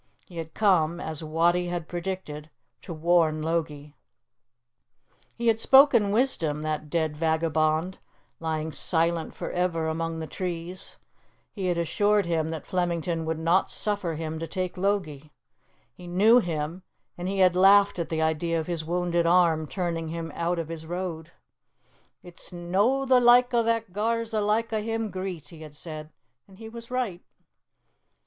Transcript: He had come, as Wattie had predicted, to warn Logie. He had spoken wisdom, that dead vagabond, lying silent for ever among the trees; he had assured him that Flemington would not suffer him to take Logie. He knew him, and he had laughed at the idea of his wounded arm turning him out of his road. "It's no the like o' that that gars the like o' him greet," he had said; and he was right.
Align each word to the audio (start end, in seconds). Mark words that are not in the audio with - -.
He 0.25 0.37
had 0.37 0.55
come, 0.55 0.99
as 0.99 1.23
Wattie 1.23 1.67
had 1.67 1.87
predicted, 1.87 2.49
to 2.81 2.91
warn 2.91 3.43
Logie. 3.43 3.95
He 5.35 5.45
had 5.45 5.59
spoken 5.59 6.09
wisdom, 6.11 6.63
that 6.63 6.89
dead 6.89 7.15
vagabond, 7.15 7.99
lying 8.39 8.71
silent 8.71 9.35
for 9.35 9.51
ever 9.51 9.85
among 9.85 10.17
the 10.17 10.25
trees; 10.25 10.97
he 11.51 11.67
had 11.67 11.77
assured 11.77 12.25
him 12.25 12.49
that 12.49 12.65
Flemington 12.65 13.25
would 13.25 13.37
not 13.37 13.69
suffer 13.69 14.15
him 14.15 14.39
to 14.39 14.47
take 14.47 14.75
Logie. 14.75 15.31
He 15.93 16.07
knew 16.07 16.39
him, 16.39 16.81
and 17.15 17.27
he 17.27 17.37
had 17.37 17.55
laughed 17.55 17.99
at 17.99 18.09
the 18.09 18.23
idea 18.23 18.59
of 18.59 18.65
his 18.65 18.83
wounded 18.83 19.27
arm 19.27 19.67
turning 19.67 20.07
him 20.07 20.31
out 20.33 20.57
of 20.57 20.69
his 20.69 20.87
road. 20.87 21.29
"It's 22.23 22.51
no 22.51 23.05
the 23.05 23.19
like 23.19 23.53
o' 23.53 23.61
that 23.61 23.85
that 23.85 23.93
gars 23.93 24.31
the 24.31 24.41
like 24.41 24.73
o' 24.73 24.81
him 24.81 25.11
greet," 25.11 25.49
he 25.49 25.59
had 25.61 25.75
said; 25.75 26.11
and 26.47 26.57
he 26.57 26.69
was 26.69 26.89
right. 26.89 27.21